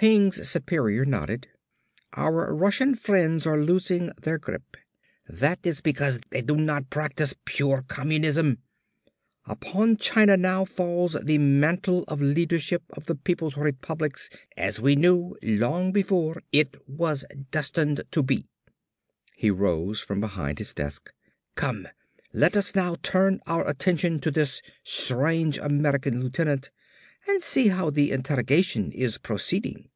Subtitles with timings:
[0.00, 1.48] Peng's superior nodded.
[2.12, 4.76] "Our Russian friends are losing their grip.
[5.28, 8.58] That is because they do not practice pure Communism.
[9.44, 15.36] Upon China now falls the mantle of leadership of the people's republics as we knew,
[15.42, 18.46] long before, it was destined to be."
[19.34, 21.10] He rose from behind his desk.
[21.56, 21.88] "Come,
[22.32, 26.70] let us now turn our attention to this strange American lieutenant
[27.26, 29.90] and see how the interrogation is proceeding."